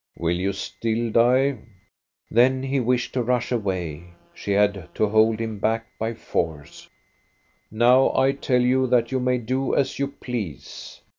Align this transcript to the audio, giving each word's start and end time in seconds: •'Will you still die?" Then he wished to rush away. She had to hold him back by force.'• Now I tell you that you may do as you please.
•'Will 0.19 0.35
you 0.35 0.51
still 0.51 1.11
die?" 1.11 1.59
Then 2.31 2.63
he 2.63 2.79
wished 2.79 3.13
to 3.13 3.21
rush 3.21 3.51
away. 3.51 4.15
She 4.33 4.51
had 4.53 4.89
to 4.95 5.05
hold 5.07 5.39
him 5.39 5.59
back 5.59 5.89
by 5.99 6.15
force.'• 6.15 6.85
Now 7.71 8.11
I 8.15 8.31
tell 8.31 8.61
you 8.61 8.87
that 8.87 9.11
you 9.11 9.19
may 9.19 9.37
do 9.37 9.75
as 9.75 9.99
you 9.99 10.07
please. 10.07 11.01